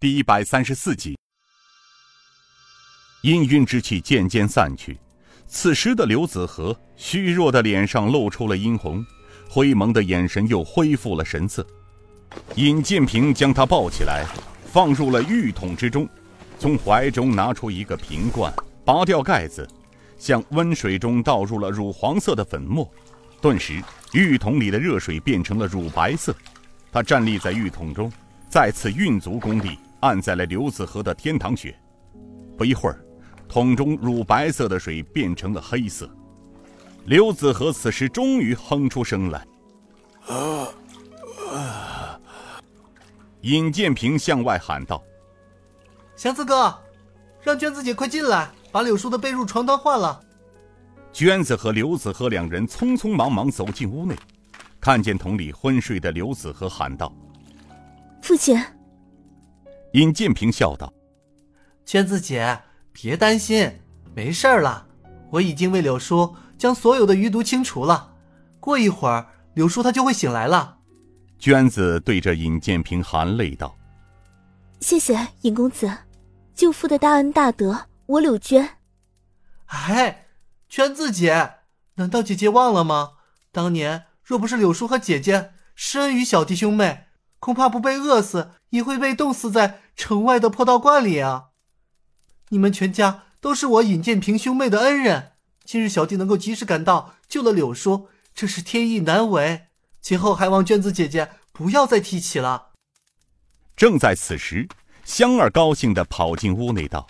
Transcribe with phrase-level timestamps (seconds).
[0.00, 1.18] 第一百三十四集。
[3.24, 4.96] 氤氲之气渐渐散去，
[5.48, 9.04] 此时的刘子和虚弱的脸上露出了殷红，
[9.50, 11.66] 灰蒙的眼神又恢复了神色。
[12.54, 14.24] 尹建平将他抱起来，
[14.70, 16.08] 放入了浴桶之中，
[16.60, 18.54] 从怀中拿出一个瓶罐，
[18.84, 19.68] 拔掉盖子，
[20.16, 22.88] 向温水中倒入了乳黄色的粉末，
[23.40, 26.32] 顿时浴桶里的热水变成了乳白色。
[26.92, 28.12] 他站立在浴桶中，
[28.48, 31.74] 再次运足功力，按在了刘子和的天堂穴。
[32.56, 33.04] 不一会儿。
[33.50, 36.06] 桶中乳白色的水变成了黑色，
[37.06, 39.46] 刘子和此时终于哼出声来。
[40.26, 42.20] 啊！
[43.40, 45.02] 尹建平向外喊道
[46.14, 46.78] ：“祥子哥，
[47.40, 50.20] 让娟子姐快进来，把柳树的被褥床单换了。”
[51.10, 54.14] 娟子和刘子和两人匆匆忙忙走进屋内，
[54.78, 57.10] 看见桶里昏睡的刘子和，喊道
[58.20, 58.62] ：“父亲。”
[59.92, 60.92] 尹建平笑道
[61.84, 62.60] ：“娟子姐。”
[63.00, 63.80] 别担心，
[64.12, 64.88] 没事儿了。
[65.30, 68.12] 我已经为柳叔将所有的余毒清除了，
[68.58, 70.78] 过一会儿柳叔他就会醒来了。
[71.38, 73.78] 娟子对着尹建平含泪道
[74.80, 75.88] ：“谢谢尹公子，
[76.56, 78.68] 舅父的大恩大德，我柳娟。”
[79.66, 80.26] 哎，
[80.68, 81.52] 娟子姐，
[81.94, 83.10] 难道姐姐忘了吗？
[83.52, 87.04] 当年若不是柳叔和姐姐施恩于小弟兄妹，
[87.40, 91.46] 恐怕不被饿死，也会被冻死在城外的破道观里啊。
[92.50, 95.32] 你们全家都是我尹建平兄妹的恩人，
[95.64, 99.66] 今日小弟能够及时赶到，救了柳叔，这是天意难违。
[100.00, 102.70] 今后还望娟子姐姐不要再提起了。
[103.76, 104.68] 正在此时，
[105.04, 107.06] 香儿高兴的跑进屋内道：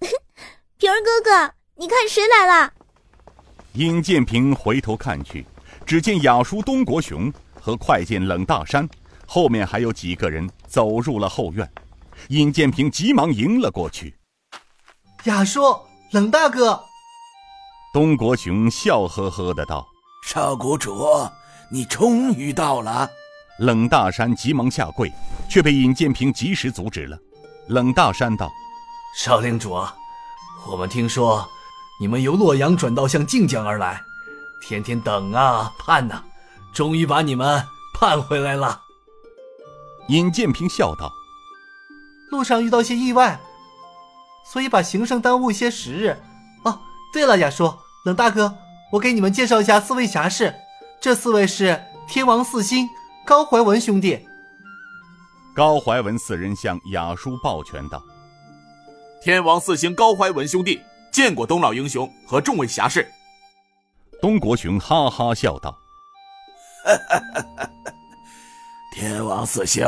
[0.76, 2.72] “平儿哥哥，你看谁来了？”
[3.74, 5.46] 尹建平回头看去，
[5.86, 8.86] 只见雅叔东国雄和快剑冷大山，
[9.34, 11.66] 后面还有几个人走入了后院。
[12.28, 14.14] 尹建平急忙迎了过去。
[15.24, 15.74] 雅叔，
[16.10, 16.78] 冷大哥。
[17.94, 19.88] 东国雄笑呵呵的道
[20.28, 21.26] ：“少谷主，
[21.70, 23.08] 你终于到了。”
[23.58, 25.10] 冷大山急忙下跪，
[25.48, 27.16] 却被尹建平及时阻止了。
[27.68, 28.52] 冷大山道
[29.16, 29.82] ：“少领主，
[30.70, 31.48] 我们听说
[31.98, 33.98] 你们由洛阳转道向靖江而来，
[34.60, 36.22] 天天等啊盼呐，
[36.74, 37.64] 终于把你们
[37.98, 38.80] 盼回来了。”
[40.08, 41.12] 尹建平笑道
[42.30, 43.40] ：“路上遇到些意外。”
[44.44, 46.20] 所以把行程耽误一些时日。
[46.64, 46.80] 哦，
[47.12, 47.72] 对了，雅叔、
[48.04, 48.54] 冷大哥，
[48.92, 50.54] 我给你们介绍一下四位侠士。
[51.00, 52.88] 这四位是天王四星
[53.24, 54.26] 高怀文兄弟。
[55.54, 58.02] 高怀文四人向雅叔抱拳道
[59.22, 60.80] ：“天王四星高怀文兄弟
[61.12, 63.06] 见过东老英雄和众位侠士。”
[64.20, 65.76] 东国雄哈哈笑道
[68.92, 69.86] ：“天王四星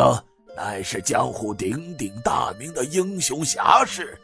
[0.57, 4.19] 乃是江湖鼎鼎大名的英雄侠士。”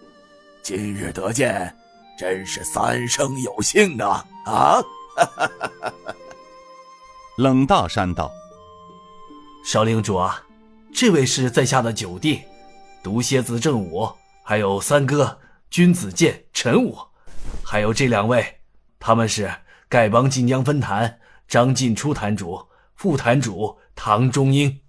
[0.63, 1.75] 今日得见，
[2.19, 4.25] 真是三生有幸啊！
[4.47, 4.83] 啊！
[7.37, 8.33] 冷大山道
[9.65, 10.43] ：“少领主啊，
[10.95, 12.41] 这位是在下的九弟，
[13.03, 14.11] 毒蝎子正武，
[14.43, 16.97] 还有三哥君子剑陈武，
[17.63, 18.61] 还有这两位，
[18.99, 19.53] 他们是
[19.91, 22.63] 丐帮晋江分坛张进初坛主、
[23.01, 24.83] 副坛主唐中英。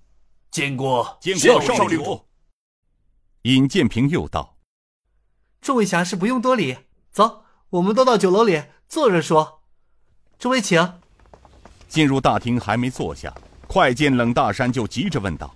[0.51, 2.25] 见过，见过少领主。”
[3.43, 4.57] 尹建平又道。
[5.61, 6.75] 众位侠士不用多礼，
[7.09, 9.61] 走，我们都到酒楼里坐着说。
[10.37, 10.99] 诸位请。
[11.87, 13.33] 进入大厅还没坐下，
[13.65, 15.55] 快见冷大山就急着问道：“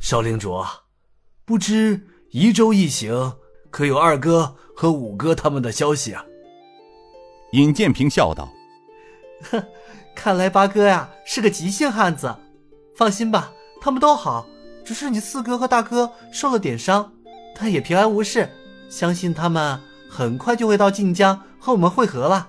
[0.00, 0.64] 少领主，
[1.44, 3.36] 不知宜州一行
[3.68, 6.24] 可有二哥和五哥他们的消息啊？”
[7.52, 8.48] 尹建平笑道
[9.52, 9.62] ：“哼，
[10.18, 12.34] 看来八哥呀是个急性汉子。
[12.96, 14.44] 放心吧，他们都好，
[14.84, 17.12] 只是你四哥和大哥受了点伤，
[17.56, 18.50] 但也平安无事。”
[18.90, 19.80] 相信他们
[20.10, 22.48] 很快就会到晋江和我们会合了。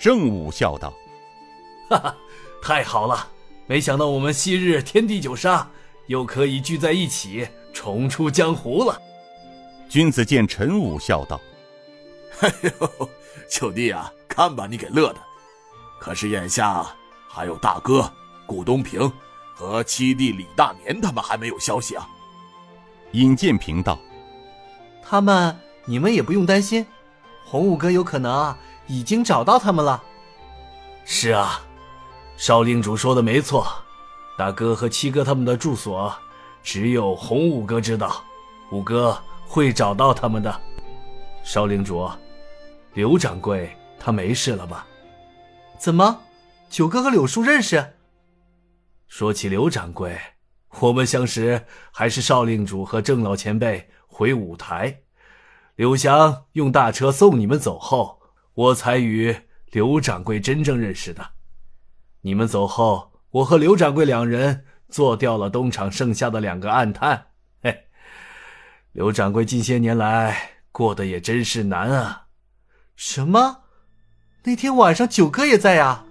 [0.00, 0.92] 郑武笑道
[1.88, 2.16] ：“哈哈，
[2.60, 3.28] 太好了！
[3.68, 5.70] 没想到我们昔日天地九杀
[6.08, 9.00] 又可以聚在一起，重出江湖了。”
[9.88, 11.40] 君子见陈武笑道
[12.40, 13.08] ：“哎呦，
[13.48, 15.20] 九弟啊，看把你给乐的！
[15.98, 16.86] 可是眼下
[17.28, 18.10] 还有大哥
[18.46, 19.10] 顾东平
[19.54, 22.08] 和七弟李大年他们还没有消息啊。”
[23.12, 23.98] 尹建平道。
[25.02, 26.84] 他们，你们也不用担心，
[27.44, 28.58] 洪武哥有可能啊，
[28.88, 30.02] 已经找到他们了。
[31.04, 31.60] 是啊，
[32.36, 33.66] 少令主说的没错，
[34.36, 36.12] 大哥和七哥他们的住所，
[36.62, 38.22] 只有洪武哥知道，
[38.70, 39.16] 五哥
[39.46, 40.60] 会找到他们的。
[41.44, 42.10] 少令主，
[42.94, 43.70] 刘掌柜
[44.00, 44.84] 他没事了吧？
[45.78, 46.22] 怎么，
[46.68, 47.94] 九哥和柳叔认识？
[49.06, 50.18] 说起刘掌柜，
[50.80, 55.02] 我们相识还是少令主和郑老前辈回五台，
[55.76, 58.20] 柳翔用大车送你们走后，
[58.54, 59.36] 我才与
[59.70, 61.24] 刘掌柜真正认识的。
[62.22, 67.26] 你们走后，我和刘掌柜两人做掉了东厂剩下的两个暗探。
[67.62, 67.86] 嘿，
[68.92, 70.36] 刘掌柜近些年来
[70.72, 72.26] 过得也真是难啊。
[72.96, 73.65] 什么？
[74.46, 76.04] 那天晚上九哥也在呀？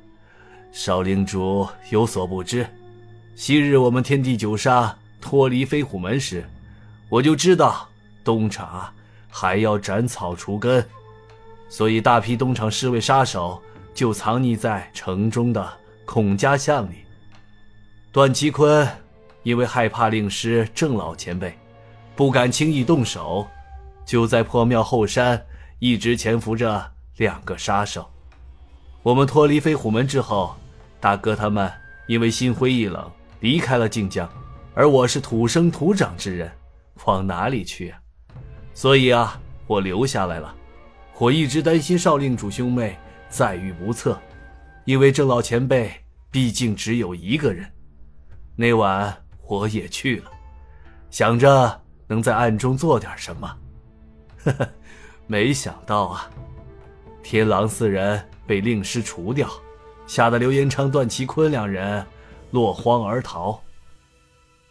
[0.73, 2.67] 少领主有所不知。
[3.33, 6.43] 昔日我们天地九杀脱离飞虎门时，
[7.07, 7.87] 我就知道
[8.25, 8.93] 东厂
[9.29, 10.85] 还要斩草除根，
[11.69, 15.71] 所以大批东厂侍卫杀手就藏匿在城中的
[16.03, 17.05] 孔家巷里。
[18.11, 18.85] 段其坤
[19.43, 21.57] 因为害怕令师郑老前辈，
[22.17, 23.47] 不敢轻易动手，
[24.05, 25.41] 就在破庙后山
[25.79, 26.85] 一直潜伏着
[27.15, 28.05] 两个杀手。
[29.05, 30.55] 我们脱离飞虎门之后，
[30.99, 31.71] 大哥他们
[32.07, 33.07] 因为心灰意冷。
[33.41, 34.27] 离开了晋江，
[34.73, 36.51] 而我是土生土长之人，
[37.05, 37.99] 往哪里去啊？
[38.73, 40.55] 所以啊，我留下来了。
[41.19, 42.97] 我一直担心少令主兄妹
[43.29, 44.19] 再遇不测，
[44.85, 45.91] 因为郑老前辈
[46.31, 47.71] 毕竟只有一个人。
[48.55, 49.15] 那晚
[49.47, 50.31] 我也去了，
[51.11, 53.55] 想着能在暗中做点什么。
[54.45, 54.67] 呵呵，
[55.27, 56.27] 没想到啊，
[57.27, 59.49] 天狼四人被令师除掉，
[60.05, 62.05] 吓得刘延昌、段其坤两人。
[62.51, 63.59] 落荒而逃，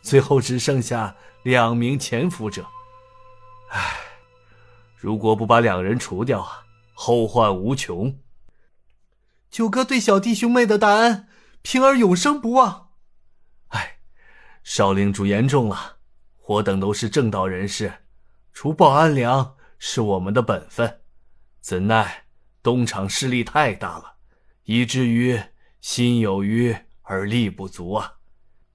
[0.01, 2.65] 最后只剩下两名潜伏者。
[3.71, 3.97] 唉，
[4.97, 6.65] 如果不把两人除掉啊，
[6.95, 8.17] 后患无穷。
[9.51, 11.27] 九哥对小弟兄妹的大恩，
[11.61, 12.91] 平儿永生不忘。
[13.71, 13.97] 唉，
[14.63, 15.97] 少领主言重了，
[16.47, 17.93] 我等都是正道人士，
[18.53, 21.01] 除暴安良是我们的本分，
[21.61, 22.24] 怎奈
[22.65, 24.17] 东厂势力太大了，
[24.65, 25.41] 以至于
[25.81, 26.77] 心有余。
[27.07, 28.15] 而力不足啊！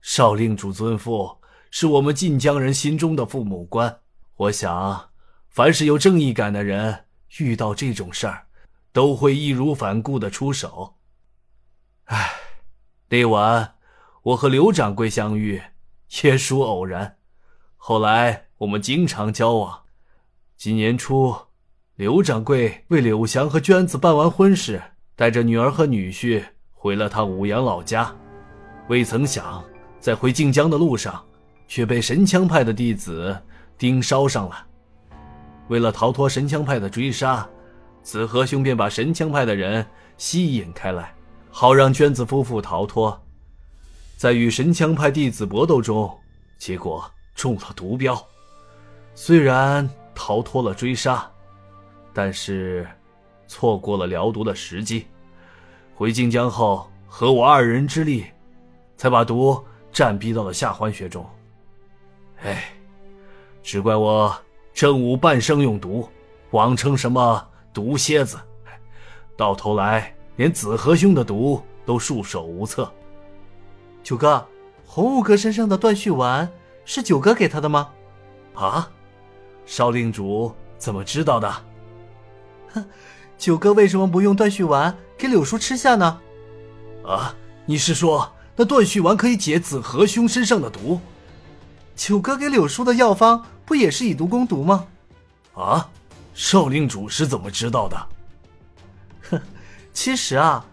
[0.01, 1.39] 少令主尊父
[1.71, 4.01] 是我们晋江人心中的父母官。
[4.35, 5.09] 我想，
[5.49, 7.05] 凡是有正义感的人，
[7.39, 8.45] 遇到这种事儿，
[8.91, 10.99] 都会义无反顾的出手。
[12.03, 12.29] 唉，
[13.07, 13.77] 那晚
[14.21, 15.59] 我和刘掌柜相遇，
[16.21, 17.17] 也属偶然。
[17.77, 19.85] 后来我们经常交往。
[20.55, 21.35] 今年初，
[21.99, 24.81] 刘掌柜为柳祥和娟子办完婚事，
[25.17, 26.41] 带着女儿和女婿。
[26.71, 28.09] 回了趟武阳老家，
[28.87, 29.61] 未曾想
[29.99, 31.21] 在回晋江的路上，
[31.67, 33.37] 却被神枪派的弟子
[33.77, 34.65] 盯梢上了。
[35.67, 37.45] 为了逃脱神枪派的追杀，
[38.01, 39.85] 子和兄便把神枪派的人
[40.15, 41.13] 吸引开来，
[41.51, 43.21] 好让娟子夫妇逃脱。
[44.15, 46.17] 在与神枪派弟子搏斗中，
[46.57, 47.03] 结果
[47.35, 48.17] 中了毒镖，
[49.15, 49.85] 虽然
[50.15, 51.29] 逃脱了追杀，
[52.13, 52.87] 但是
[53.47, 55.07] 错过了疗毒的时机。
[55.95, 58.25] 回晋江后，合我二人之力，
[58.95, 61.27] 才把毒暂逼到了下欢穴中。
[62.43, 62.71] 哎，
[63.61, 64.33] 只怪我
[64.73, 66.07] 正午半生用毒，
[66.51, 68.39] 妄称什么毒蝎子，
[69.35, 72.89] 到头来连子和兄的毒都束手无策。
[74.01, 74.47] 九哥，
[74.85, 76.49] 洪五哥身上的断续丸
[76.85, 77.89] 是九哥给他的吗？
[78.53, 78.89] 啊，
[79.65, 81.53] 少令主怎么知道的？
[82.73, 82.85] 哼。
[83.39, 86.19] 九哥为什么不用断续丸给柳叔吃下呢？
[87.05, 87.33] 啊，
[87.65, 90.99] 你是说那断续丸可以解子和兄身上的毒？
[91.95, 94.85] 九哥给柳叔的药方不也是以毒攻毒吗？
[95.53, 95.89] 啊，
[96.33, 98.07] 少令主是怎么知道的？
[99.29, 99.41] 哼，
[99.93, 100.65] 其实啊，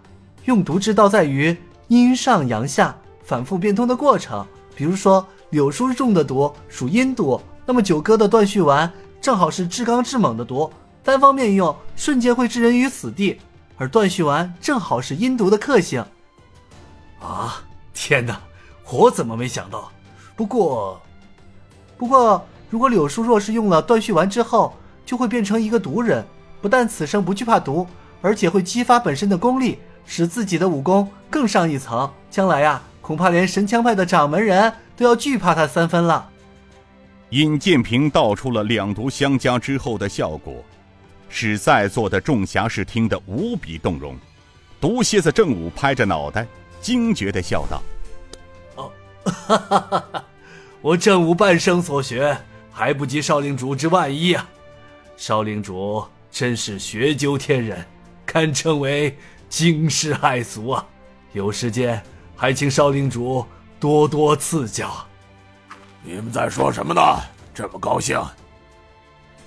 [0.47, 4.45] 用毒之道在于阴上阳下反复变通的过程。
[4.75, 10.69] 比如说柳叔中的毒属阴毒，那么九哥的断续丸正好是至刚至猛的毒。
[11.07, 13.39] 单方面用，瞬间会置人于死地，
[13.79, 16.05] 而断续丸正好是阴毒的克星。
[17.21, 17.63] 啊！
[17.95, 18.41] 天哪，
[18.91, 19.89] 我怎么没想到？
[20.35, 21.01] 不过，
[21.97, 26.27] 不过，如果柳叔若是用了断续丸之后，就会变成一个毒人，
[26.61, 27.87] 不但此生不惧怕毒，
[28.21, 32.11] 而且会激发本身的功力，使自己的武功更上一层。
[32.33, 36.29] 将来呀，恐怕连神枪派的掌门人都要惧怕他三分了。
[37.31, 40.53] 尹建平道出了两毒相加之后的效果。
[41.29, 44.17] 使在座的众侠士听得无比动容，
[44.81, 46.47] 毒蝎子正午拍着脑袋，
[46.81, 47.83] 惊觉的笑道
[48.77, 48.93] ：“哦，
[49.25, 50.25] 哈哈哈哈
[50.81, 52.37] 我正午半生所学，
[52.71, 54.49] 还不及少令主之万一啊！
[55.17, 57.85] 少令主真是学究天人，
[58.25, 59.17] 堪称为
[59.49, 60.87] 惊世骇俗啊！
[61.33, 62.01] 有时间
[62.37, 63.45] 还请少令主
[63.81, 64.95] 多多赐教。”
[66.05, 67.01] 你们在说什么呢？
[67.53, 68.23] 这么高兴？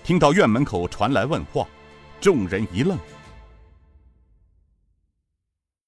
[0.03, 1.68] 听到院门口传来问话，
[2.20, 2.98] 众人一愣。